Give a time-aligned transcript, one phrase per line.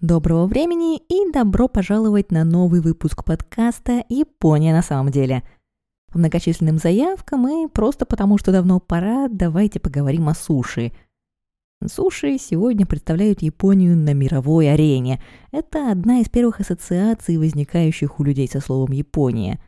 [0.00, 5.42] Доброго времени и добро пожаловать на новый выпуск подкаста «Япония на самом деле».
[6.12, 10.92] По многочисленным заявкам и просто потому, что давно пора, давайте поговорим о суши.
[11.84, 15.20] Суши сегодня представляют Японию на мировой арене.
[15.50, 19.60] Это одна из первых ассоциаций, возникающих у людей со словом «Япония».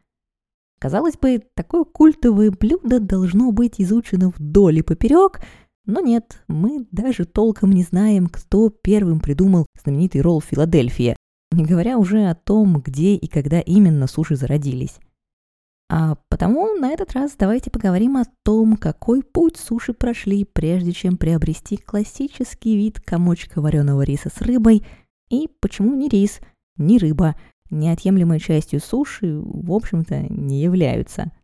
[0.79, 5.41] Казалось бы, такое культовое блюдо должно быть изучено вдоль и поперек–
[5.87, 11.16] но нет, мы даже толком не знаем, кто первым придумал знаменитый ролл Филадельфия,
[11.53, 14.98] не говоря уже о том, где и когда именно суши зародились.
[15.93, 21.16] А потому на этот раз давайте поговорим о том, какой путь суши прошли, прежде чем
[21.16, 24.84] приобрести классический вид комочка вареного риса с рыбой,
[25.31, 26.41] и почему ни рис,
[26.77, 27.34] ни рыба
[27.70, 31.33] неотъемлемой частью суши, в общем-то, не являются–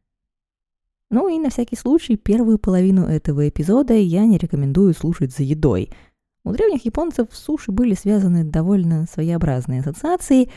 [1.11, 5.91] ну и на всякий случай первую половину этого эпизода я не рекомендую слушать за едой.
[6.45, 10.51] У древних японцев суши были связаны довольно своеобразные ассоциации.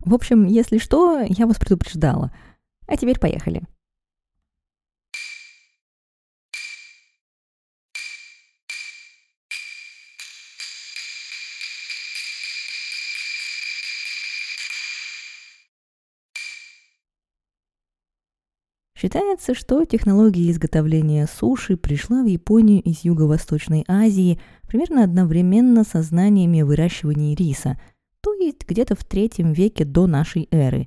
[0.00, 2.32] В общем, если что, я вас предупреждала.
[2.86, 3.62] А теперь поехали.
[19.00, 26.60] Считается, что технология изготовления суши пришла в Японию из Юго-Восточной Азии примерно одновременно со знаниями
[26.60, 27.80] выращивания риса,
[28.20, 30.86] то есть где-то в третьем веке до нашей эры.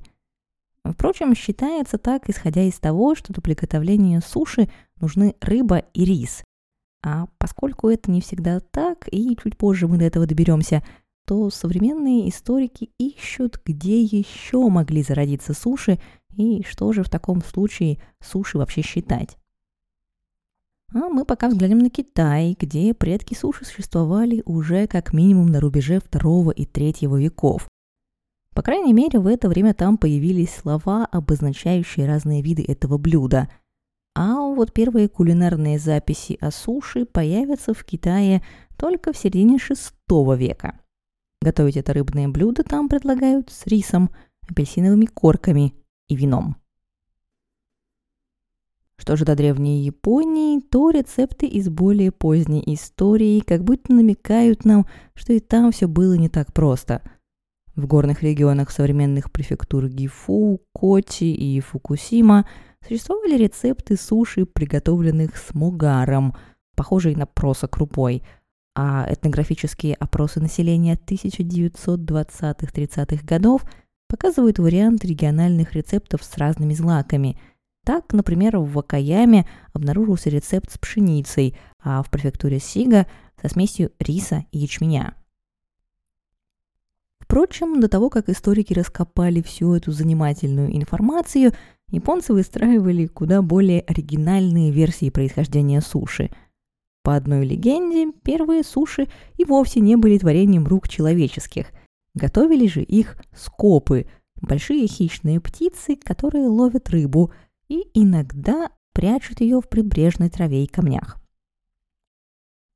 [0.86, 4.70] Впрочем, считается так, исходя из того, что для приготовления суши
[5.02, 6.44] нужны рыба и рис.
[7.04, 10.84] А поскольку это не всегда так, и чуть позже мы до этого доберемся,
[11.26, 16.00] то современные историки ищут, где еще могли зародиться суши
[16.36, 19.38] и что же в таком случае суши вообще считать?
[20.94, 26.00] А мы пока взглянем на Китай, где предки суши существовали уже как минимум на рубеже
[26.00, 27.68] второго и третьего веков.
[28.54, 33.50] По крайней мере, в это время там появились слова, обозначающие разные виды этого блюда.
[34.16, 38.44] А вот первые кулинарные записи о суши появятся в Китае
[38.78, 40.80] только в середине VI века.
[41.42, 44.12] Готовить это рыбное блюдо там предлагают с рисом,
[44.48, 45.74] апельсиновыми корками
[46.08, 46.56] и вином.
[48.98, 54.86] Что же до древней Японии, то рецепты из более поздней истории как будто намекают нам,
[55.14, 57.02] что и там все было не так просто.
[57.76, 62.48] В горных регионах современных префектур Гифу, Коти и Фукусима
[62.88, 66.36] существовали рецепты суши, приготовленных с могаром,
[66.76, 68.24] похожей на проса крупой,
[68.76, 73.66] а этнографические опросы населения 1920-30-х годов–
[74.14, 77.36] показывают вариант региональных рецептов с разными злаками.
[77.84, 83.08] Так, например, в Вакаяме обнаружился рецепт с пшеницей, а в префектуре Сига
[83.42, 85.16] со смесью риса и ячменя.
[87.22, 91.54] Впрочем, до того, как историки раскопали всю эту занимательную информацию,
[91.90, 96.30] японцы выстраивали куда более оригинальные версии происхождения суши.
[97.02, 99.08] По одной легенде, первые суши
[99.38, 101.72] и вовсе не были творением рук человеческих–
[102.16, 104.08] Готовили же их скопы,
[104.42, 107.32] большие хищные птицы, которые ловят рыбу
[107.70, 111.18] и иногда прячут ее в прибрежной траве и камнях.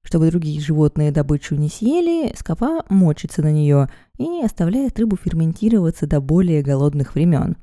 [0.04, 6.22] Чтобы другие животные добычу не съели, скопа мочится на нее и оставляет рыбу ферментироваться до
[6.22, 7.58] более голодных времен.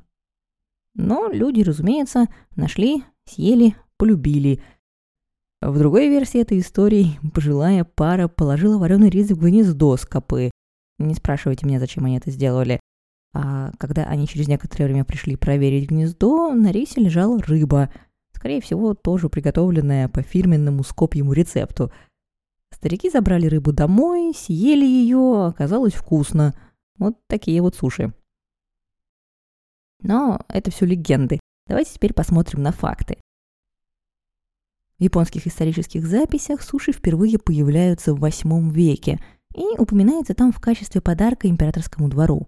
[0.94, 4.62] Но люди, разумеется, нашли, съели, полюбили.
[5.60, 10.50] В другой версии этой истории пожилая пара положила вареный рис в гнездо скопы,
[10.98, 12.80] не спрашивайте меня, зачем они это сделали.
[13.32, 17.90] А когда они через некоторое время пришли проверить гнездо, на рейсе лежала рыба.
[18.32, 21.92] Скорее всего, тоже приготовленная по фирменному скопьему рецепту.
[22.72, 26.54] Старики забрали рыбу домой, съели ее, оказалось вкусно.
[26.96, 28.12] Вот такие вот суши.
[30.00, 31.40] Но это все легенды.
[31.66, 33.18] Давайте теперь посмотрим на факты.
[34.98, 39.18] В японских исторических записях суши впервые появляются в VIII веке–
[39.54, 42.46] и упоминается там в качестве подарка императорскому двору.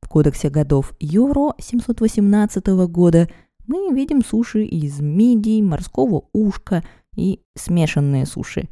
[0.00, 3.28] В кодексе годов Йоро 718 года
[3.66, 6.82] мы видим суши из мидий, морского ушка
[7.16, 8.68] и смешанные суши.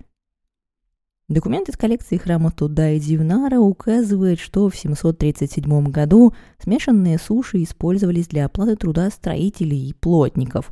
[1.29, 8.47] Документ из коллекции храма Тудай Дивнара указывает, что в 737 году смешанные суши использовались для
[8.47, 10.71] оплаты труда строителей и плотников,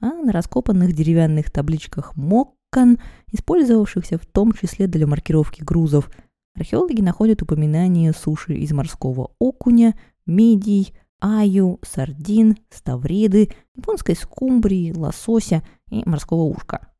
[0.00, 2.98] а на раскопанных деревянных табличках МОК Кан,
[3.32, 6.10] использовавшихся в том числе для маркировки грузов,
[6.54, 16.02] археологи находят упоминания суши из морского окуня, медий, аю, сардин, ставриды, японской скумбрии, лосося и
[16.04, 16.92] морского ушка.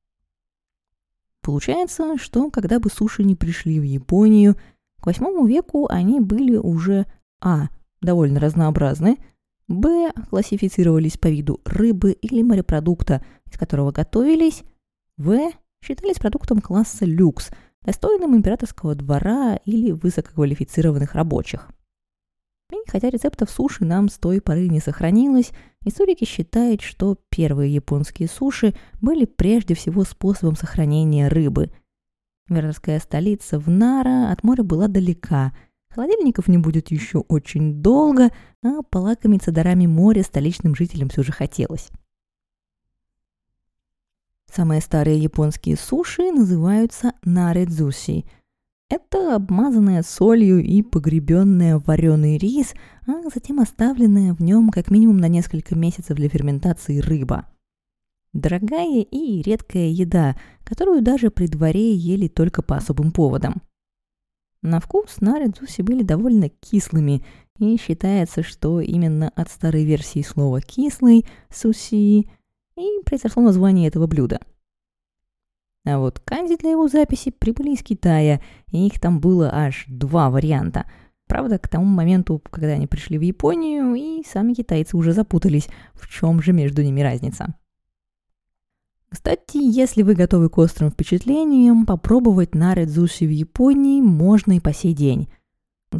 [1.42, 4.56] Получается, что когда бы суши не пришли в Японию,
[5.02, 7.04] К восьмому веку они были уже
[7.38, 7.68] а.
[8.00, 9.18] довольно разнообразны,
[9.68, 10.10] б.
[10.30, 14.62] классифицировались по виду рыбы или морепродукта, из которого готовились,
[15.18, 15.50] в.
[15.82, 17.50] Считались продуктом класса люкс,
[17.82, 21.68] достойным императорского двора или высококвалифицированных рабочих.
[22.72, 25.52] И хотя рецептов суши нам с той поры не сохранилось,
[25.84, 31.70] историки считают, что первые японские суши были прежде всего способом сохранения рыбы.
[32.48, 35.52] Императорская столица в Нара от моря была далека,
[35.88, 38.30] холодильников не будет еще очень долго,
[38.64, 41.90] а полакомиться дарами моря столичным жителям все же хотелось.
[44.56, 48.24] Самые старые японские суши называются наредзуси–
[48.88, 52.72] это обмазанная солью и погребенная вареный рис,
[53.06, 57.44] а затем оставленная в нем как минимум на несколько месяцев для ферментации рыба.
[58.32, 63.60] Дорогая и редкая еда, которую даже при дворе ели только по особым поводам.
[64.62, 67.22] На вкус наридзуси были довольно кислыми,
[67.58, 72.30] и считается, что именно от старой версии слова «кислый»– «суси»
[72.76, 74.40] и произошло название этого блюда–
[75.86, 78.40] а вот канди для его записи прибыли из Китая,
[78.72, 80.90] и их там было аж два варианта.
[81.28, 86.08] Правда, к тому моменту, когда они пришли в Японию, и сами китайцы уже запутались, в
[86.08, 87.54] чем же между ними разница.
[89.08, 94.92] Кстати, если вы готовы к острым впечатлениям, попробовать наредзуши в Японии можно и по сей
[94.92, 95.28] день.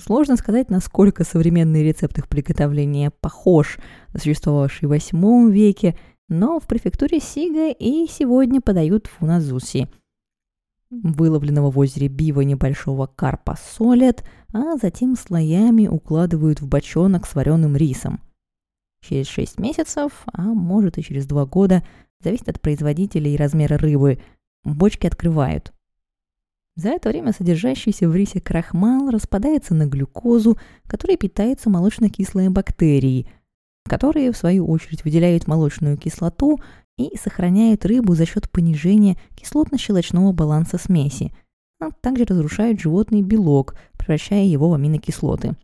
[0.03, 3.79] Сложно сказать, насколько современный рецепт их приготовления похож
[4.13, 5.97] на существовавший в VIII веке
[6.29, 9.89] но в префектуре Сига и сегодня подают фуназуси.
[10.91, 17.77] Выловленного в озере бива небольшого карпа солят, а затем слоями укладывают в бочонок с вареным
[17.77, 18.21] рисом.
[19.01, 21.85] Через 6 месяцев, а может и через 2 года,
[22.21, 24.21] зависит от производителя и размера рыбы,
[24.65, 25.73] бочки открывают.
[26.77, 33.29] За это время содержащийся в рисе крахмал распадается на глюкозу, которой питаются молочно-кислые бактерии–
[33.89, 36.59] которые, в свою очередь, выделяют молочную кислоту
[36.97, 41.33] и сохраняют рыбу за счет понижения кислотно-щелочного баланса смеси,
[41.81, 45.57] а также разрушают животный белок, превращая его в аминокислоты.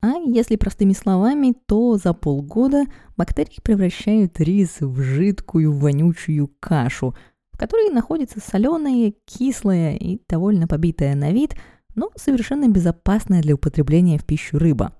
[0.00, 2.84] А если простыми словами, то за полгода
[3.16, 7.16] бактерии превращают рис в жидкую вонючую кашу,
[7.52, 11.56] в которой находится соленая, кислая и довольно побитая на вид,
[11.96, 14.92] но совершенно безопасная для употребления в пищу рыба.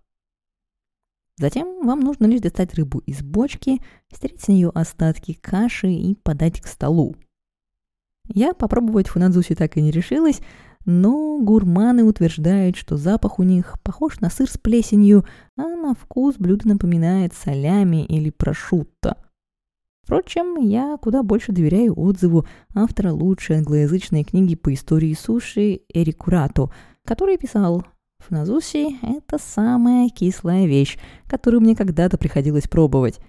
[1.38, 3.80] Затем вам нужно лишь достать рыбу из бочки,
[4.12, 7.14] стереть с нее остатки каши и подать к столу.
[8.26, 10.40] Я попробовать фунадзуси так и не решилась,
[10.84, 15.24] но гурманы утверждают, что запах у них похож на сыр с плесенью,
[15.56, 19.16] а на вкус блюдо напоминает солями или прошутто.
[20.02, 26.72] Впрочем, я куда больше доверяю отзыву автора лучшей англоязычной книги по истории суши Эрику Рату,
[27.04, 27.84] который писал
[28.20, 33.20] Фуназуси– это самая кислая вещь, которую мне когда-то приходилось пробовать.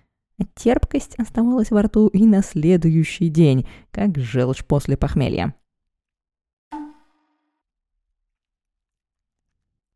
[0.56, 5.54] терпкость оставалась во рту и на следующий день, как желчь после похмелья.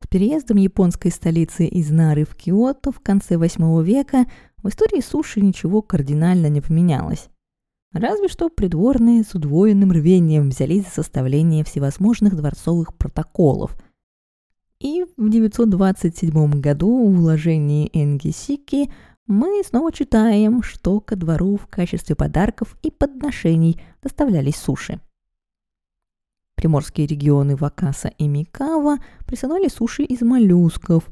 [0.01, 4.25] С переездом японской столицы из Нары в Киото в конце VIII века
[4.57, 7.29] в истории суши ничего кардинально не поменялось.
[7.93, 13.75] Разве что придворные с удвоенным рвением взялись за составление всевозможных дворцовых протоколов–
[15.23, 18.91] в 927 году в уложении Энгисики
[19.25, 24.99] мы снова читаем, что ко двору в качестве подарков и подношений доставлялись суши.
[26.55, 31.09] Приморские регионы Вакаса и Микава присылали суши из моллюсков,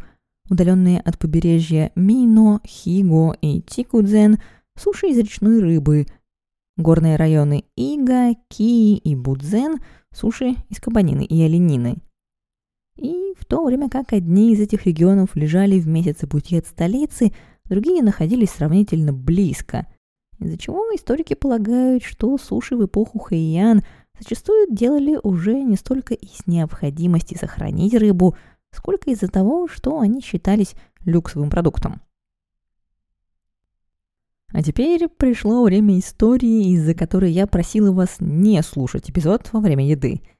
[0.49, 4.39] удаленные от побережья Мино, Хиго и Тикудзен–
[4.77, 6.05] суши из речной рыбы,
[6.75, 9.79] горные районы Ига, Кии и Будзен–
[10.13, 11.97] суши из кабанины и оленины–
[13.01, 17.33] и в то время как одни из этих регионов лежали в месяце пути от столицы,
[17.65, 19.87] другие находились сравнительно близко,
[20.39, 23.81] из-за чего историки полагают, что суши в эпоху Хэйян
[24.19, 28.35] зачастую делали уже не столько из необходимости сохранить рыбу,
[28.71, 32.01] сколько из-за того, что они считались люксовым продуктом.
[34.53, 39.87] А теперь пришло время истории, из-за которой я просила вас не слушать эпизод во время
[39.89, 40.21] еды–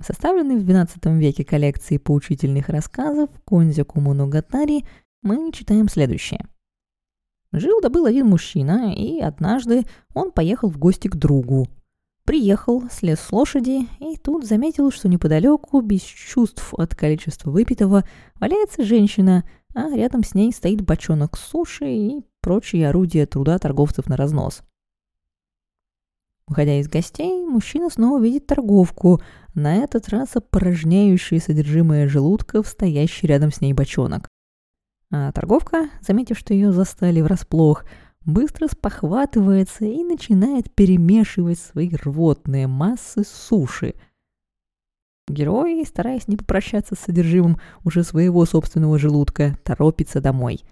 [0.00, 4.84] составленной в XII веке коллекции поучительных рассказов Конзяку Моногатари
[5.22, 6.46] мы читаем следующее.
[7.52, 11.66] Жил да был один мужчина, и однажды он поехал в гости к другу.
[12.24, 18.04] Приехал, слез с лошади, и тут заметил, что неподалеку, без чувств от количества выпитого,
[18.38, 24.16] валяется женщина, а рядом с ней стоит бочонок суши и прочие орудия труда торговцев на
[24.16, 24.60] разнос.
[26.48, 29.20] Выходя из гостей, мужчина снова видит торговку,
[29.54, 34.28] на этот раз опорожняющую содержимое желудка в стоящий рядом с ней бочонок.
[35.12, 37.84] А торговка, заметив, что ее застали врасплох,
[38.24, 43.94] быстро спохватывается и начинает перемешивать свои рвотные массы с суши.
[45.28, 50.62] Герой, стараясь не попрощаться с содержимым уже своего собственного желудка, торопится домой.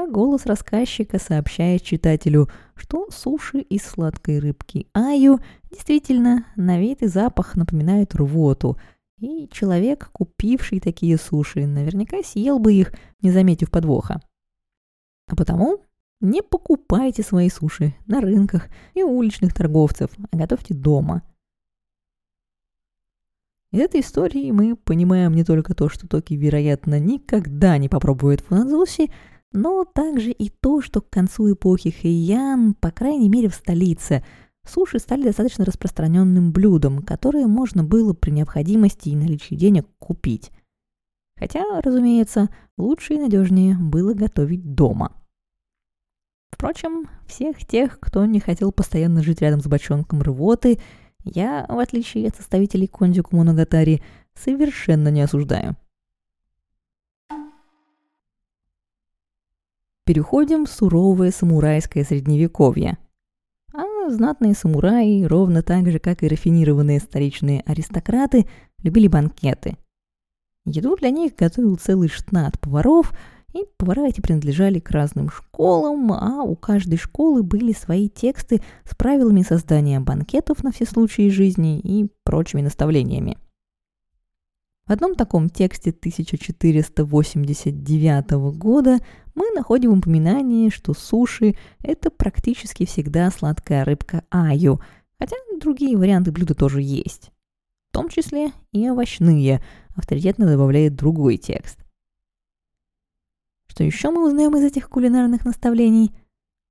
[0.00, 5.40] А голос рассказчика сообщает читателю, что суши из сладкой рыбки аю
[5.70, 8.78] действительно на вид и запах напоминают рвоту,
[9.18, 14.22] и человек, купивший такие суши, наверняка съел бы их, не заметив подвоха.
[15.26, 15.82] А потому
[16.22, 21.22] не покупайте свои суши на рынках и уличных торговцев, а готовьте дома.
[23.70, 29.10] Из этой истории мы понимаем не только то, что Токи, вероятно, никогда не попробует фунадзуси,
[29.52, 34.24] но также и то, что к концу эпохи Хэйян, по крайней мере в столице,
[34.66, 40.50] суши стали достаточно распространенным блюдом, которое можно было при необходимости и наличии денег купить.
[41.36, 45.16] Хотя, разумеется, лучше и надежнее было готовить дома–
[46.60, 50.78] Впрочем, всех тех, кто не хотел постоянно жить рядом с бочонком рвоты,
[51.24, 54.02] я, в отличие от составителей Кондику Моногатари,
[54.34, 55.76] совершенно не осуждаю.
[60.10, 62.98] Переходим в суровое самурайское средневековье.
[63.72, 68.46] А знатные самураи, ровно так же, как и рафинированные столичные аристократы,
[68.82, 69.76] любили банкеты.
[70.64, 73.12] Еду для них готовил целый штат поваров–
[73.52, 78.94] и повара эти принадлежали к разным школам, а у каждой школы были свои тексты с
[78.94, 83.38] правилами создания банкетов на все случаи жизни и прочими наставлениями.
[84.90, 88.98] В одном таком тексте 1489 года
[89.36, 91.54] мы находим упоминание, что суши–
[91.84, 94.80] это практически всегда сладкая рыбка аю,
[95.16, 97.30] хотя другие варианты блюда тоже есть.
[97.90, 99.62] В том числе и овощные,
[99.94, 101.78] авторитетно добавляет другой текст.
[103.68, 106.10] Что еще мы узнаем из этих кулинарных наставлений?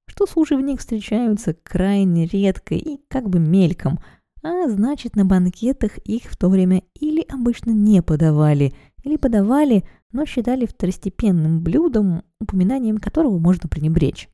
[0.07, 4.01] Что суши в них встречаются крайне редко и как бы мельком,
[4.41, 10.25] а значит на банкетах их в то время или обычно не подавали, или подавали, но
[10.25, 14.29] считали второстепенным блюдом, упоминанием которого можно пренебречь.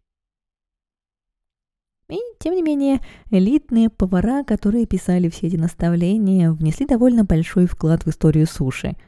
[2.08, 8.06] И, тем не менее, элитные повара, которые писали все эти наставления, внесли довольно большой вклад
[8.06, 8.96] в историю суши–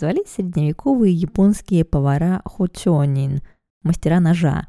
[0.00, 3.42] звались средневековые японские повара хотёнин,
[3.82, 4.66] мастера ножа.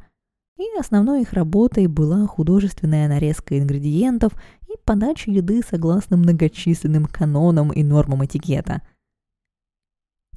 [0.58, 4.34] И основной их работой была художественная нарезка ингредиентов
[4.74, 8.82] и подача еды согласно многочисленным канонам и нормам этикета.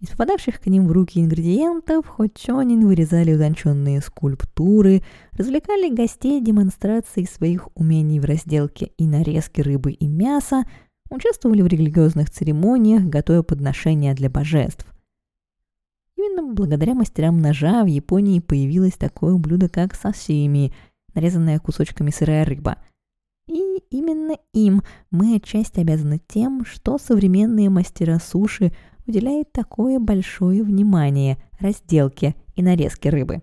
[0.01, 7.69] Из попадавших к ним в руки ингредиентов хотёнин вырезали утонченные скульптуры, развлекали гостей демонстрацией своих
[7.75, 10.65] умений в разделке и нарезке рыбы и мяса–
[11.15, 14.87] участвовали в религиозных церемониях, готовя подношения для божеств.
[16.17, 20.73] Именно благодаря мастерам ножа в Японии появилось такое блюдо, как сасими,
[21.15, 22.79] нарезанная кусочками сырая рыба.
[23.47, 28.73] И именно им мы отчасти обязаны тем, что современные мастера суши
[29.07, 33.43] уделяют такое большое внимание разделке и нарезке рыбы.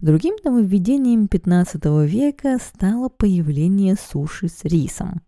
[0.00, 5.22] Другим нововведением 15 века стало появление суши с рисом.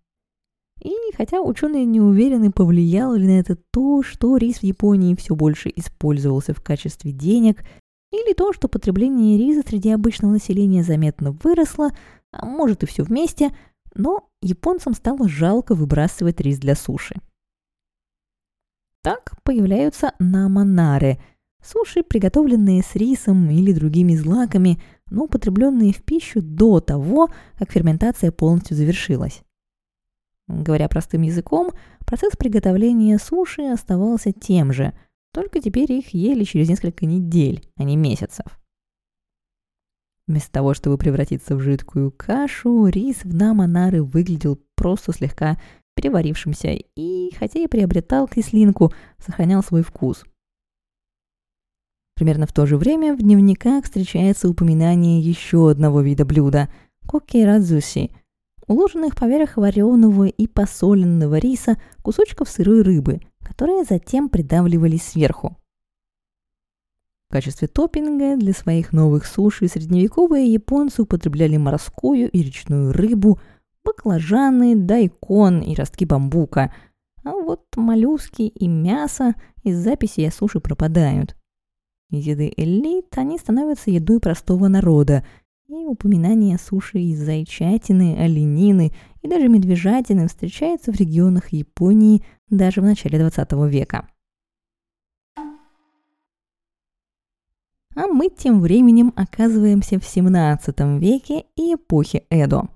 [0.83, 5.35] И хотя ученые не уверены, повлияло ли на это то, что рис в Японии все
[5.35, 7.65] больше использовался в качестве денег,
[8.13, 11.91] или то, что потребление риса среди обычного населения заметно выросло,
[12.33, 13.51] а может и все вместе,
[13.95, 17.17] но японцам стало жалко выбрасывать рис для суши.
[19.03, 21.23] Так появляются наманаре–
[21.63, 28.31] суши, приготовленные с рисом или другими злаками, но употребленные в пищу до того, как ферментация
[28.33, 29.43] полностью завершилась.
[30.49, 31.71] Говоря простым языком,
[32.07, 34.93] процесс приготовления суши оставался тем же,
[35.33, 38.60] только теперь их ели через несколько недель, а не месяцев.
[40.31, 45.59] Вместо того, чтобы превратиться в жидкую кашу, рис в наманары выглядел просто слегка
[45.97, 50.23] переварившимся и, хотя и приобретал кислинку, сохранял свой вкус.
[52.15, 56.69] Примерно в то же время в дневниках встречается упоминание еще одного вида блюда–
[57.09, 58.13] кокейрадзуси–
[58.69, 65.57] уложенных поверх вареного и посоленного риса кусочков сырой рыбы, которые затем придавливались сверху.
[67.31, 73.39] В качестве топпинга для своих новых суши средневековые японцы употребляли морскую и речную рыбу,
[73.85, 76.75] баклажаны, дайкон и ростки бамбука,
[77.23, 81.37] а вот моллюски и мясо из записи о суши пропадают.
[82.11, 85.25] Из еды элит они становятся едой простого народа,
[85.69, 88.91] И упоминание суши из зайчатины, оленины
[89.23, 94.10] и даже медвежатины встречается в регионах Японии даже в начале 20 века.
[98.01, 102.69] А мы тем временем оказываемся в 17 веке и эпохе Эдо.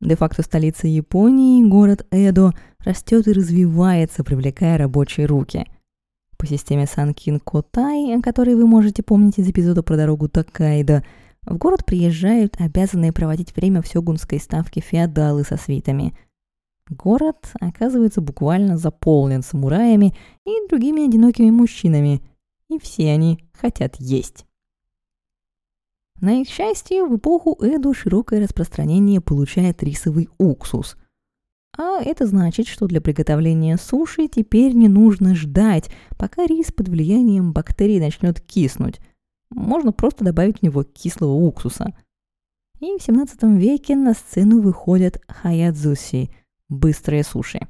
[0.00, 5.66] Де-факто столица Японии, город Эдо, растет и развивается, привлекая рабочие руки–
[6.38, 11.02] по системе Санкин Котай, о которой вы можете помнить из эпизода про дорогу Такайдо,
[11.42, 16.14] в город приезжают обязанные проводить время в сёгунской ставке феодалы со свитами.
[16.88, 20.14] Город оказывается буквально заполнен самураями
[20.46, 22.22] и другими одинокими мужчинами,
[22.68, 24.46] и все они хотят есть.
[26.20, 30.96] На их счастье, в эпоху Эду широкое распространение получает рисовый уксус–
[31.78, 37.52] а это значит, что для приготовления суши теперь не нужно ждать, пока рис под влиянием
[37.52, 39.00] бактерий начнет киснуть.
[39.50, 41.96] Можно просто добавить в него кислого уксуса.
[42.80, 46.30] И в 17 веке на сцену выходят хаядзуси–
[46.68, 47.60] быстрые суши.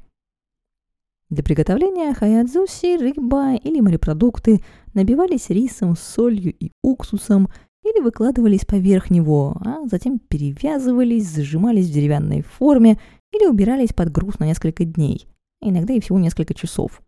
[1.30, 4.62] Для приготовления хаядзуси рыба или морепродукты
[4.94, 7.48] набивались рисом, солью и уксусом
[7.84, 12.98] или выкладывались поверх него, а затем перевязывались, зажимались в деревянной форме–
[13.32, 15.26] или убирались под груз на несколько дней,
[15.60, 17.02] иногда и всего несколько часов.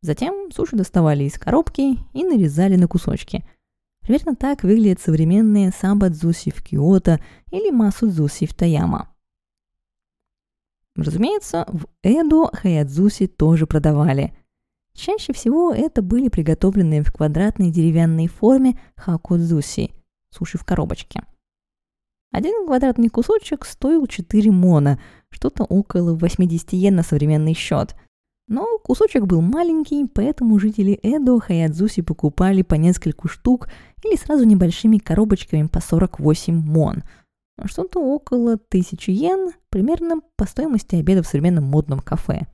[0.00, 3.44] Затем суши доставали из коробки и нарезали на кусочки.
[4.00, 9.13] Примерно так выглядят современные самбадзуси в Киото или масудзуси в Таяма.
[10.96, 14.36] Разумеется, в Эдо хаядзуси тоже продавали.
[14.94, 19.92] Чаще всего это были приготовленные в квадратной деревянной форме хакудзуси–
[20.30, 21.22] суши в коробочке–
[22.34, 24.98] один квадратный кусочек стоил 4 мона,
[25.30, 27.94] что-то около 80 йен на современный счет.
[28.48, 33.68] Но кусочек был маленький, поэтому жители Эдо Хаядзуси покупали по нескольку штук
[34.02, 37.04] или сразу небольшими коробочками по 48 мон.
[37.66, 42.46] Что-то около 1000 йен, примерно по стоимости обеда в современном модном кафе.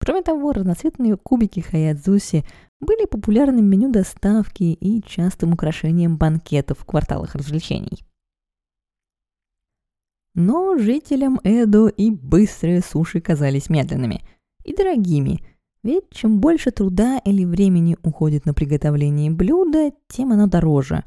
[0.00, 2.46] Кроме того, разноцветные кубики хаядзуси
[2.80, 8.02] были популярным меню доставки и частым украшением банкетов в кварталах развлечений.
[10.34, 14.22] Но жителям Эдо и быстрые суши казались медленными
[14.64, 15.44] и дорогими,
[15.82, 21.04] ведь чем больше труда или времени уходит на приготовление блюда, тем оно дороже.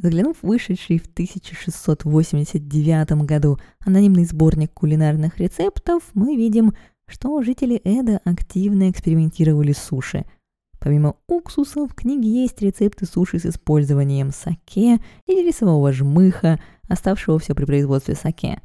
[0.00, 6.72] Заглянув в вышедший в 1689 году анонимный сборник кулинарных рецептов, мы видим,
[7.06, 10.24] что жители Эда активно экспериментировали с суши–
[10.80, 17.64] Помимо уксуса в книге есть рецепты суши с использованием саке или рисового жмыха, оставшегося при
[17.64, 18.62] производстве саке.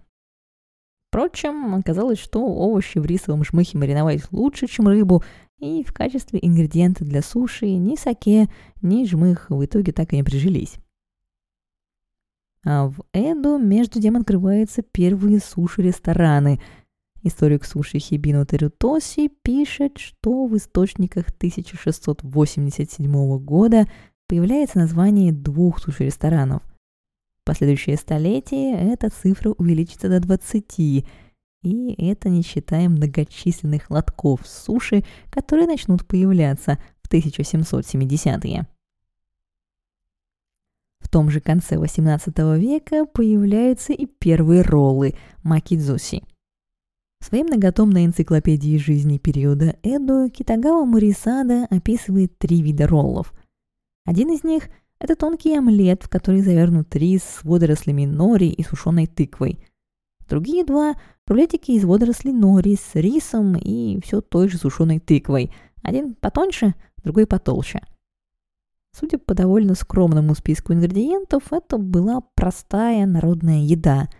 [1.09, 5.23] Впрочем, оказалось, что овощи в рисовом жмыхе мариновать лучше, чем рыбу,
[5.59, 8.47] и в качестве ингредиента для суши ни саке,
[8.81, 10.75] ни жмых в итоге так и не прижились.
[12.65, 16.59] А в Эду между тем открываются первые суши-рестораны–
[17.25, 23.87] Историк суши Хибино Терутоси пишет, что в источниках 1687 года
[24.27, 26.61] появляется название двух суши-ресторанов.
[27.41, 31.05] В последующее столетие эта цифра увеличится до 20, и
[31.97, 38.67] это не считая многочисленных лотков суши, которые начнут появляться в 1770-е.
[41.13, 46.23] Том же конце 18 века появляются и первые роллы– макидзуси–
[47.21, 53.31] в своей многотомной энциклопедии жизни периода Эдо Китагава Мурисада описывает три вида роллов.
[54.05, 59.05] Один из них– это тонкий омлет, в который завернут рис с водорослями нори и сушеной
[59.05, 59.63] тыквой.
[60.27, 60.95] Другие два–
[61.27, 65.53] рулетики из водорослей нори с рисом и все той же сушеной тыквой.
[65.83, 66.73] Один потоньше,
[67.03, 67.81] другой потолще.
[68.95, 74.07] Судя по довольно скромному списку ингредиентов, это была простая народная еда–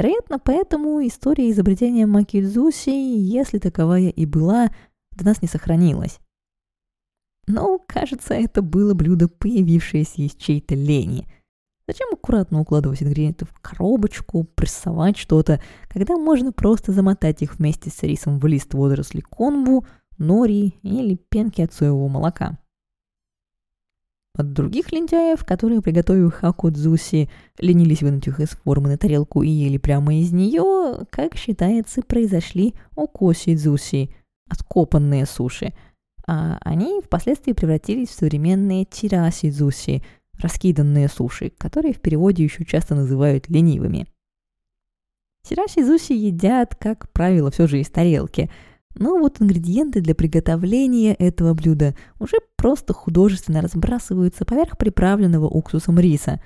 [0.00, 4.70] Вероятно, поэтому история изобретения макидзуси, если таковая и была,
[5.10, 6.20] до нас не сохранилась.
[7.46, 11.26] Но, кажется, это было блюдо, появившееся из чьей-то лени.
[11.86, 18.02] Зачем аккуратно укладывать ингредиенты в коробочку, прессовать что-то, когда можно просто замотать их вместе с
[18.02, 19.84] рисом в лист водорослей конбу,
[20.16, 22.58] нори или пенки от соевого молока?
[24.40, 29.76] От других лентяев, которые, приготовив хакудзуси, ленились вынуть их из формы на тарелку и ели
[29.76, 34.08] прямо из нее, как считается, произошли окосидзуси,
[34.48, 35.74] откопанные суши,
[36.26, 40.02] а они впоследствии превратились в современные тирасидзуси,
[40.38, 44.06] раскиданные суши, которые в переводе еще часто называют ленивыми.
[45.46, 48.50] Тирасидзуси едят, как правило, все же из тарелки–
[48.94, 56.40] но вот ингредиенты для приготовления этого блюда уже просто художественно разбрасываются поверх приправленного уксусом риса.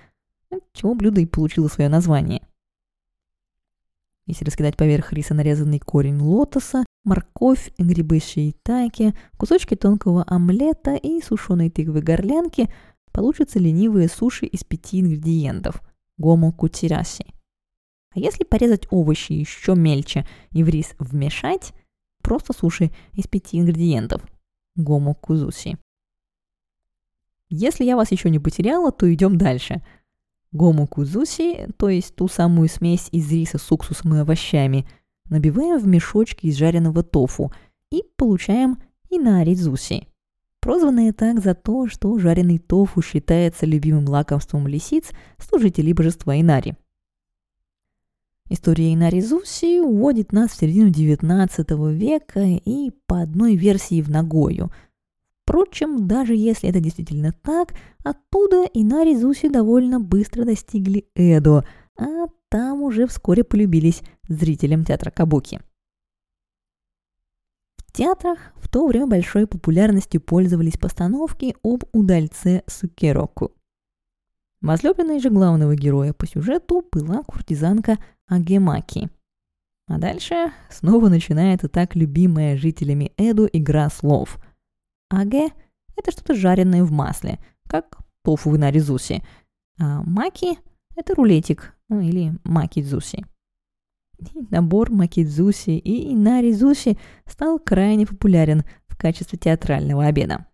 [0.72, 2.46] чего блюдо и получило свое название.
[4.26, 11.70] Если раскидать поверх риса нарезанный корень лотоса, морковь, грибы шиитаки, кусочки тонкого омлета и сушеной
[11.70, 12.72] тыквы горлянки,
[13.12, 15.82] получатся ленивые суши из пяти ингредиентов–
[16.18, 17.26] гомо кутираси.
[18.14, 21.72] А если порезать овощи еще мельче и в рис вмешать,
[22.24, 24.22] просто суши из пяти ингредиентов–
[24.76, 25.76] гомо кузуси.
[27.50, 29.82] Если я вас еще не потеряла, то идем дальше.
[30.50, 34.88] Гому кузуси, то есть ту самую смесь из риса с уксусом и овощами,
[35.26, 37.52] набиваем в мешочки из жареного тофу
[37.90, 38.78] и получаем
[39.10, 40.08] инаризуси.
[40.60, 46.74] Прозванные так за то, что жареный тофу считается любимым лакомством лисиц, служителей божества Инари–
[48.50, 54.70] История Инаризуси уводит нас в середину XIX века и по одной версии в Нагою.
[55.42, 61.64] Впрочем, даже если это действительно так, оттуда Инаризуси довольно быстро достигли Эдо,
[61.98, 65.60] а там уже вскоре полюбились зрителям театра Кабуки.
[67.86, 73.52] В театрах в то время большой популярностью пользовались постановки об удальце Сукероку.
[74.64, 79.10] Возлюбленной же главного героя по сюжету была куртизанка Агемаки.
[79.86, 84.38] А дальше снова начинается так любимая жителями Эду игра слов.
[85.10, 85.48] Аге–
[85.96, 89.22] это что-то жареное в масле, как тофу в наризуси.
[89.78, 90.58] А маки–
[90.96, 93.26] это рулетик, ну или макидзуси.
[94.48, 96.96] Набор макидзуси и наризуси
[97.26, 100.46] стал крайне популярен в качестве театрального обеда.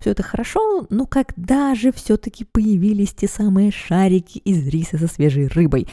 [0.00, 5.46] Все это хорошо, но когда же все-таки появились те самые шарики из риса со свежей
[5.48, 5.88] рыбой?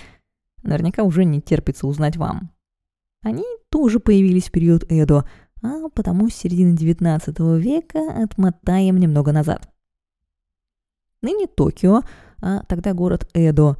[0.63, 2.52] Наверняка уже не терпится узнать вам.
[3.22, 5.28] Они тоже появились в период Эдо,
[5.62, 9.70] а потому с середины 19 века отмотаем немного назад.
[11.22, 12.04] Ныне Токио,
[12.41, 13.76] а тогда город Эдо,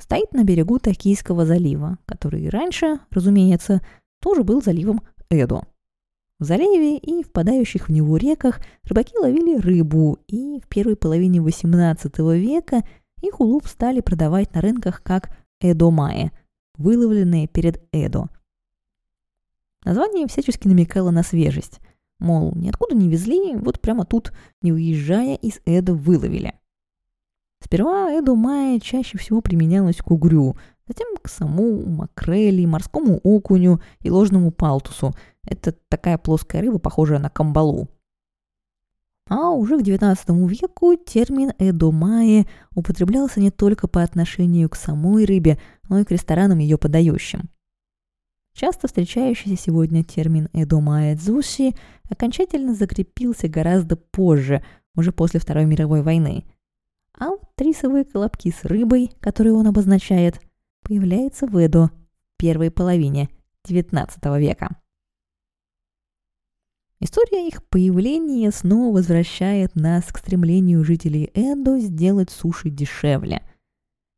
[0.00, 3.80] стоит на берегу Токийского залива, который раньше, разумеется,
[4.20, 5.68] тоже был заливом Эдо.
[6.38, 12.38] В заливе и впадающих в него реках рыбаки ловили рыбу, и в первой половине XVIII
[12.38, 12.84] века
[13.20, 16.30] их улов стали продавать на рынках как эдомае,
[16.76, 18.28] выловленные перед Эдо.
[19.84, 21.80] Название всячески намекало на свежесть.
[22.20, 26.57] Мол, ниоткуда не везли, вот прямо тут, не уезжая, из Эдо выловили.
[27.62, 34.10] Сперва Эдо Майя чаще всего применялась к угрю, затем к саму, макрели, морскому окуню и
[34.10, 35.12] ложному палтусу–
[35.48, 37.88] это такая плоская рыба, похожая на камбалу.
[39.30, 45.58] А уже к XIX веку термин «эдомае» употреблялся не только по отношению к самой рыбе,
[45.88, 47.50] но и к ресторанам ее подающим.
[48.54, 51.74] Часто встречающийся сегодня термин «эдомае дзуши»
[52.10, 54.64] окончательно закрепился гораздо позже,
[54.96, 56.44] уже после Второй мировой войны.
[57.18, 60.40] А вот рисовые колобки с рыбой, которые он обозначает,
[60.82, 63.28] появляются в Эдо в первой половине
[63.66, 64.76] XIX века.
[67.00, 73.42] История их появления снова возвращает нас к стремлению жителей Эдо сделать суши дешевле.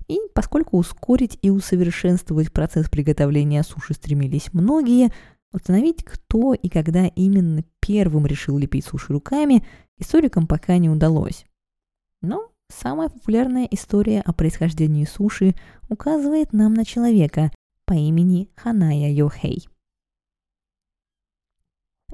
[0.08, 5.12] И поскольку ускорить и усовершенствовать процесс приготовления суши стремились многие,
[5.52, 9.64] установить, кто и когда именно первым решил лепить суши руками,
[9.98, 11.44] историкам пока не удалось.
[12.22, 15.54] Но самая популярная история о происхождении суши
[15.88, 17.50] указывает нам на человека
[17.84, 19.68] по имени Ханая Йохей.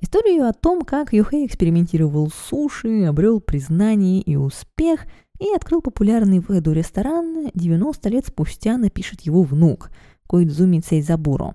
[0.03, 5.07] Историю о том, как Юхэй экспериментировал с суши, обрел признание и успех
[5.39, 9.91] и открыл популярный в Эду ресторан, 90 лет спустя напишет его внук
[10.29, 11.55] Коидзуми Цейзабуро.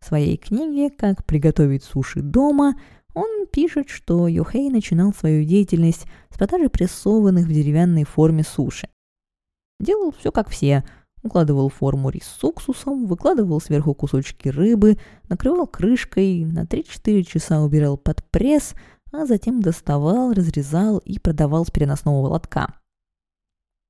[0.00, 2.74] В своей книге «Как приготовить суши дома»
[3.16, 8.88] он пишет, что Юхэй начинал свою деятельность с продажи прессованных в деревянной форме суши.
[9.80, 10.84] Делал все как все–
[11.26, 14.96] укладывал форму рис с уксусом, выкладывал сверху кусочки рыбы,
[15.28, 18.74] накрывал крышкой, на 3-4 часа убирал под пресс,
[19.12, 22.74] а затем доставал, разрезал и продавал с переносного лотка.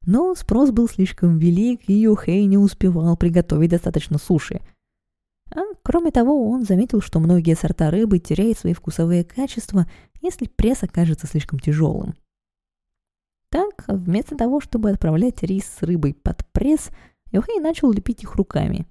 [0.04, 4.60] Но спрос был слишком велик, и Юхей не успевал приготовить достаточно суши.
[5.54, 9.87] А кроме того, он заметил, что многие сорта рыбы теряют свои вкусовые качества,
[10.20, 12.14] если пресс окажется слишком тяжелым.
[13.50, 16.90] Так, вместо того, чтобы отправлять рис с рыбой под пресс,
[17.30, 18.87] Йохей начал лепить их руками.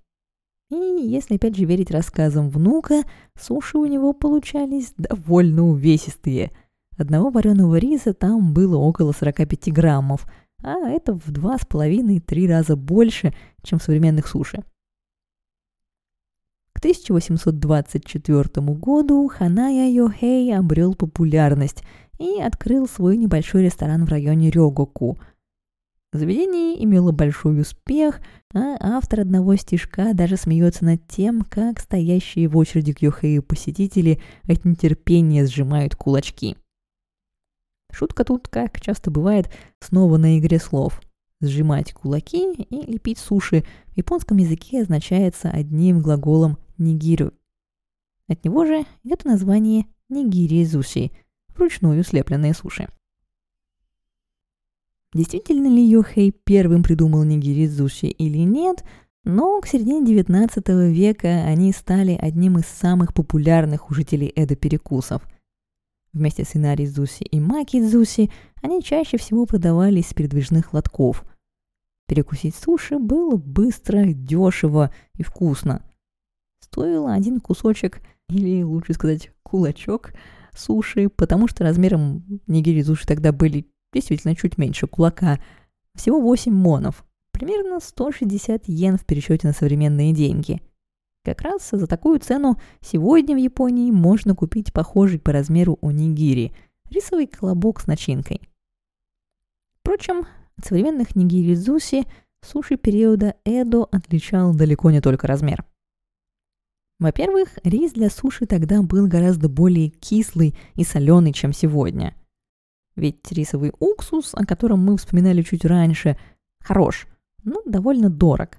[0.72, 3.04] И, если опять же верить рассказам внука,
[3.40, 6.52] суши у него получались довольно увесистые.
[6.98, 10.26] Одного вареного риса там было около 45 граммов,
[10.64, 14.64] а это в два с половиной-три раза больше, чем в современных суши.
[16.76, 18.44] К 1824
[18.76, 21.84] году Ханая Йохей обрел популярность
[22.20, 25.18] и открыл свой небольшой ресторан в районе Рёгоку–
[26.16, 28.22] Заведение имело большой успех,
[28.54, 34.22] а автор одного стишка даже смеется над тем, как стоящие в очереди к Йохею посетители
[34.48, 36.56] от нетерпения сжимают кулачки.
[37.92, 41.02] Шутка тут, как часто бывает, снова на игре слов.
[41.42, 47.32] Сжимать кулаки и лепить суши в японском языке означается одним глаголом «нигиру».
[48.28, 51.12] От него же это название «нигири зуши»–
[51.56, 52.88] вручную слепленные суши.
[55.14, 58.84] Действительно ли Йохей первым придумал нигиризуши или нет,
[59.24, 65.24] но к середине 19 века они стали одним из самых популярных у жителей Эда перекусов.
[66.12, 68.30] Вместе с инаризуси и макидзуси
[68.62, 71.24] они чаще всего продавались с передвижных лотков.
[72.08, 75.82] Перекусить суши было быстро, дешево и вкусно.
[76.76, 80.12] Стоило один кусочек, или лучше сказать кулачок,
[80.54, 85.40] суши, потому что размером нигири суши тогда были действительно чуть меньше кулака,
[85.94, 90.62] всего 8 монов, примерно 160 йен в пересчете на современные деньги.
[91.24, 96.54] Как раз за такую цену сегодня в Японии можно купить похожий по размеру унигири–
[96.90, 98.42] рисовый колобок с начинкой.
[99.80, 100.26] Впрочем,
[100.58, 102.04] от современных нигири зуси
[102.42, 105.64] суши периода Эдо отличал далеко не только размер.
[107.00, 112.16] Во-первых, рис для суши тогда был гораздо более кислый и соленый, чем сегодня–
[112.96, 116.18] ведь рисовый уксус, о котором мы вспоминали чуть раньше,
[116.62, 117.08] хорош,
[117.44, 118.58] но довольно дорог.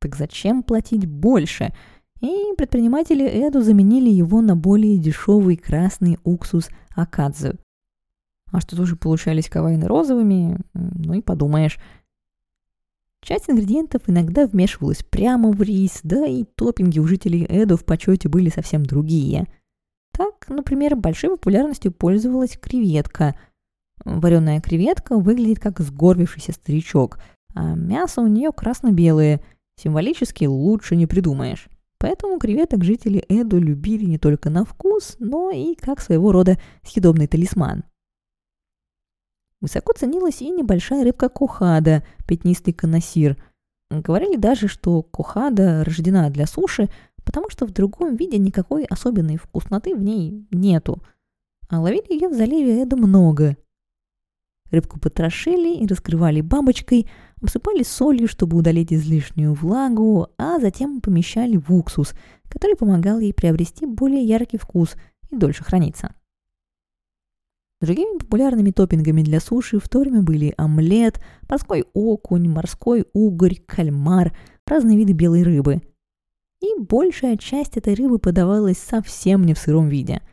[0.00, 1.72] Так зачем платить больше?
[2.20, 7.54] И предприниматели Эду заменили его на более дешевый красный уксус акадзу.
[8.52, 11.78] А что тоже получались кавайны розовыми, ну и подумаешь.
[13.24, 18.28] Часть ингредиентов иногда вмешивалась прямо в рис, да и топпинги у жителей Эду в почете
[18.28, 19.48] были совсем другие.
[20.12, 23.34] Так, например, большой популярностью пользовалась креветка–
[24.04, 27.18] Вареная креветка выглядит как сгорбившийся старичок,
[27.54, 29.40] а мясо у нее красно-белое.
[29.76, 31.68] Символически лучше не придумаешь.
[31.98, 37.26] Поэтому креветок жители Эду любили не только на вкус, но и как своего рода съедобный
[37.26, 37.84] талисман.
[39.64, 43.42] Высоко ценилась и небольшая рыбка кохада, пятнистый коносир.
[43.90, 46.90] Говорили даже, что кохада рождена для суши,
[47.24, 51.02] потому что в другом виде никакой особенной вкусноты в ней нету.
[51.70, 53.56] А ловили ее в заливе Эда много,
[54.70, 57.08] Рыбку потрошили и раскрывали бабочкой,
[57.40, 62.12] обсыпали солью, чтобы удалить излишнюю влагу, а затем помещали в уксус,
[62.50, 64.94] который помогал ей приобрести более яркий вкус
[65.30, 66.14] и дольше храниться.
[67.80, 74.36] Другими популярными топпингами для суши в то время были омлет, морской окунь, морской угорь, кальмар,
[74.66, 75.82] разные виды белой рыбы.
[76.60, 80.22] И большая часть этой рыбы подавалась совсем не в сыром виде–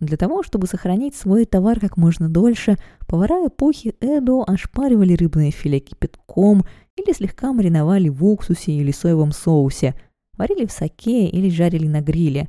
[0.00, 2.76] для того, чтобы сохранить свой товар как можно дольше,
[3.08, 6.64] повара эпохи Эдо ошпаривали рыбное филе кипятком
[6.96, 9.96] или слегка мариновали в уксусе или соевом соусе,
[10.36, 12.48] варили в соке или жарили на гриле.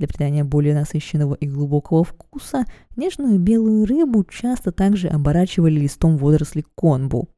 [0.00, 2.64] Для придания более насыщенного и глубокого вкуса
[2.96, 7.28] нежную белую рыбу часто также оборачивали листом водорослей конбу.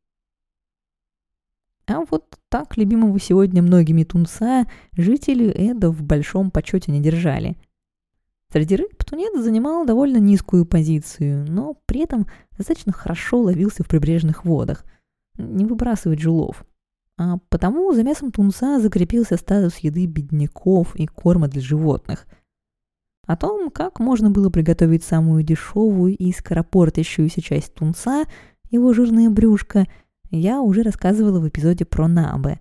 [1.88, 7.56] А вот так любимого сегодня многими тунца жители Эдо в большом почете не держали–
[8.52, 12.26] Среди рыб тунец занимал довольно низкую позицию, но при этом
[12.58, 14.84] достаточно хорошо ловился в прибрежных водах.
[15.38, 16.66] Не выбрасывать жулов.
[17.16, 22.26] А потому за мясом тунца закрепился статус еды бедняков и корма для животных.
[23.26, 28.24] О том, как можно было приготовить самую дешевую и скоропортящуюся часть тунца,
[28.70, 29.86] его жирное брюшко,
[30.30, 32.58] я уже рассказывала в эпизоде про набе.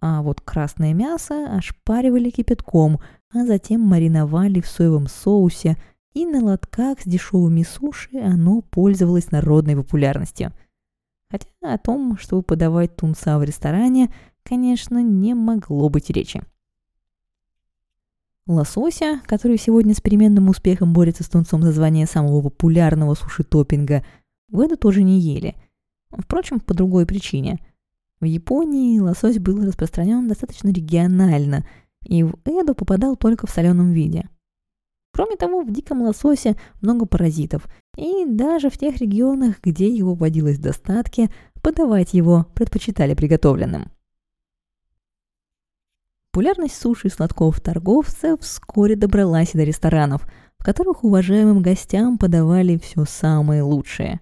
[0.00, 3.00] А вот красное мясо ошпаривали кипятком,
[3.32, 5.76] а затем мариновали в соевом соусе,
[6.12, 10.52] и на лотках с дешевыми суши оно пользовалось народной популярностью.
[11.30, 14.12] Хотя о том, чтобы подавать тунца в ресторане,
[14.44, 16.42] конечно, не могло быть речи.
[18.46, 24.04] Лосося, который сегодня с переменным успехом борется с тунцом за звание самого популярного суши-топпинга,
[24.50, 25.54] в это тоже не ели.
[26.10, 27.58] Впрочем, по другой причине.
[28.20, 31.66] В Японии лосось был распространен достаточно регионально–
[32.04, 34.28] и в Эду попадал только в соленом виде.
[35.12, 40.58] Кроме того, в диком лососе много паразитов, и даже в тех регионах, где его водилось
[40.58, 41.30] в достатке,
[41.62, 43.92] подавать его предпочитали приготовленным.
[46.34, 50.26] Популярность суши и сладков торговцев вскоре добралась до ресторанов,
[50.58, 54.18] в которых уважаемым гостям подавали все самое лучшее.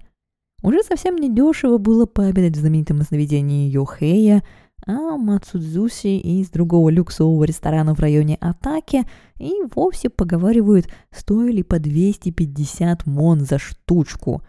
[0.62, 4.42] Уже совсем недешево было пообедать в знаменитом заведении Йохея–
[4.86, 9.04] а Мацудзуси из другого люксового ресторана в районе Атаки
[9.38, 14.42] и вовсе поговаривают, стоили по 250 мон за штучку.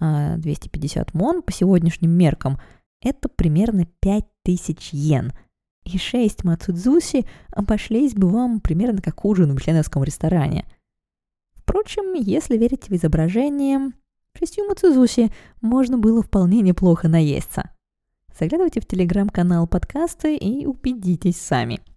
[0.00, 2.58] А 250 мон по сегодняшним меркам–
[3.02, 5.32] это примерно 5000 йен.
[5.84, 10.66] И 6 мацудзуси обошлись бы вам примерно как ужин в членовском ресторане.
[11.54, 13.92] Впрочем, если верить в изображение,
[14.38, 17.70] шестью мацудзуси можно было вполне неплохо наесться.
[18.38, 21.80] Заглядывайте в телеграм-канал подкаста и убедитесь сами–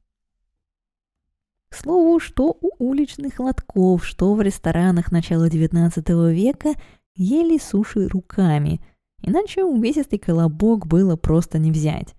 [1.70, 6.74] к слову, что у уличных лотков, что в ресторанах начала XIX века
[7.16, 8.80] ели суши руками,
[9.22, 12.16] иначе увесистый колобок было просто не взять.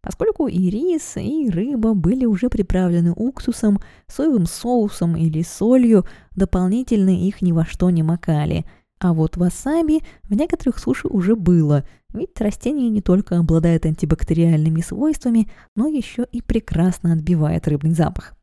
[0.00, 6.04] Поскольку и рис, и рыба были уже приправлены уксусом, соевым соусом или солью,
[6.36, 8.64] дополнительно их ни во что не макали.
[9.00, 15.48] А вот васаби в некоторых суши уже было, ведь растение не только обладает антибактериальными свойствами,
[15.76, 18.37] но еще и прекрасно отбивает рыбный запах.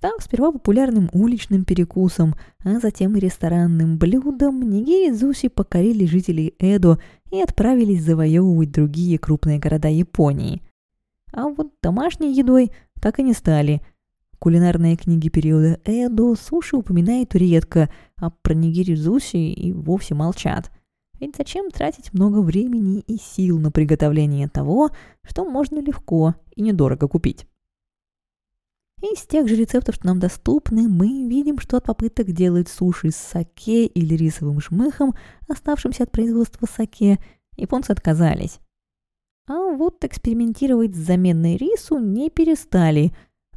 [0.00, 2.34] Став сперва популярным уличным перекусом,
[2.64, 6.98] а затем и ресторанным блюдом, нигири Зуси покорили жителей Эдо
[7.30, 10.62] и отправились завоевывать другие крупные города Японии.
[11.34, 13.82] А вот домашней едой так и не стали.
[14.38, 20.70] Кулинарные книги периода Эдо суши упоминают редко, а про нигири Зуси и вовсе молчат.
[21.20, 27.06] Ведь зачем тратить много времени и сил на приготовление того, что можно легко и недорого
[27.06, 27.46] купить?
[29.02, 33.16] Из тех же рецептов, что нам доступны, мы видим, что от попыток делать суши с
[33.16, 35.14] саке или рисовым жмыхом,
[35.48, 37.18] оставшимся от производства саке,
[37.56, 38.60] японцы отказались.
[39.48, 43.12] А вот экспериментировать с заменой рису не перестали.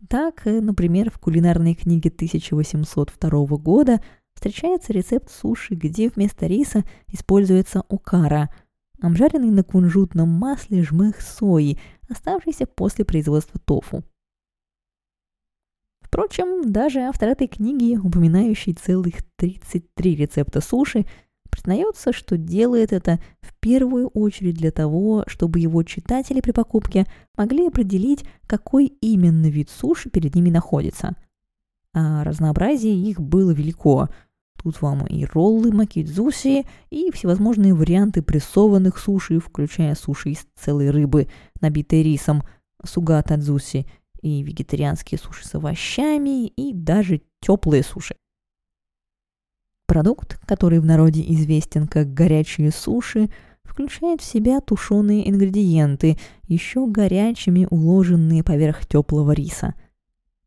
[0.10, 4.01] Так, э, например, в кулинарной книге 1802 года
[4.34, 8.49] встречается рецепт суши, где вместо риса используется окара–
[9.03, 11.77] обжаренный на кунжутном масле жмых сои,
[12.10, 14.03] оставшийся после производства тофу.
[16.13, 21.08] Впрочем, даже автор этой книги, упоминающий целых 33 рецепта суши,
[21.49, 27.65] признается, что делает это в первую очередь для того, чтобы его читатели при покупке могли
[27.65, 31.15] определить, какой именно вид суши перед ними находится.
[31.95, 34.08] А разнообразие их было велико.
[34.62, 41.28] Тут вам и роллы макидзуси, и всевозможные варианты прессованных суши, включая суши из целой рыбы,
[41.60, 42.43] набитой рисом,
[42.86, 43.88] суга тадзуси–
[44.24, 48.16] и вегетарианские суши с овощами, и даже теплые суши.
[49.86, 53.30] Продукт, который в народе известен как горячие суши,
[53.64, 59.76] включает в себя тушеные ингредиенты, еще горячими уложенные поверх теплого риса.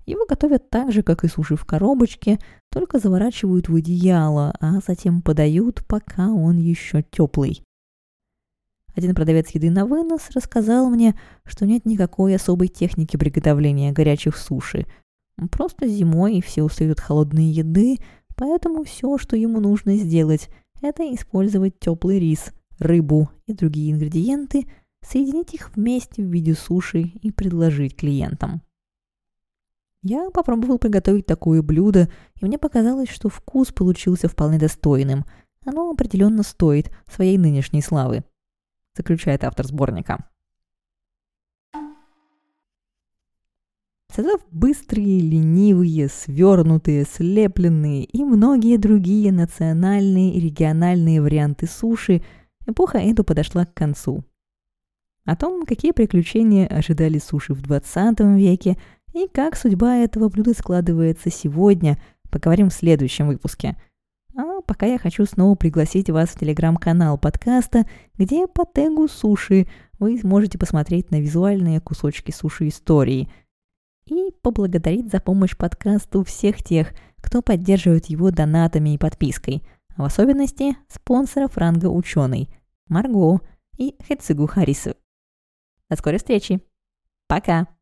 [0.06, 2.38] Его готовят так же, как и суши в коробочке,
[2.70, 7.62] только заворачивают в одеяло, а затем подают, пока он еще теплый.
[8.96, 14.86] Один продавец еды на вынос рассказал мне, что нет никакой особой техники приготовления горячих суши.
[15.50, 17.98] Просто зимой все устают холодной еды,
[18.36, 20.48] поэтому все, что ему нужно сделать,
[20.80, 24.64] это использовать теплый рис, рыбу и другие ингредиенты,
[25.02, 28.62] соединить их вместе в виде суши и предложить клиентам.
[30.02, 32.08] Я попробовал приготовить такое блюдо,
[32.40, 35.26] и мне показалось, что вкус получился вполне достойным.
[35.66, 38.24] Оно определенно стоит своей нынешней славы
[38.96, 40.24] заключает автор сборника.
[44.12, 52.22] Создав быстрые, ленивые, свернутые, слепленные и многие другие национальные и региональные варианты суши,
[52.66, 54.24] эпоха Эду подошла к концу.
[55.26, 58.78] О том, какие приключения ожидали суши в 20 веке
[59.12, 63.76] и как судьба этого блюда складывается сегодня, поговорим в следующем выпуске–
[64.66, 69.66] пока я хочу снова пригласить вас в телеграм-канал подкаста, где по тегу суши
[69.98, 73.28] вы сможете посмотреть на визуальные кусочки суши истории
[74.06, 79.62] и поблагодарить за помощь подкасту всех тех, кто поддерживает его донатами и подпиской,
[79.96, 82.48] в особенности спонсоров ранга ученый
[82.88, 83.40] Марго
[83.78, 84.94] и Хецигу Харису.
[85.88, 86.60] До скорой встречи.
[87.26, 87.75] Пока!